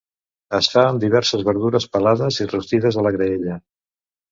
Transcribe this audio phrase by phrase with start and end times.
[0.59, 3.63] Es fa amb diverses verdures pelades i rostides a la graella.